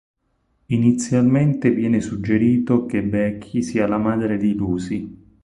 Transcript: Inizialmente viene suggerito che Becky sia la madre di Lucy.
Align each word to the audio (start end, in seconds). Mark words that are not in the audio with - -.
Inizialmente 0.69 1.69
viene 1.69 2.01
suggerito 2.01 2.87
che 2.87 3.03
Becky 3.03 3.61
sia 3.61 3.85
la 3.85 3.99
madre 3.99 4.39
di 4.39 4.55
Lucy. 4.55 5.17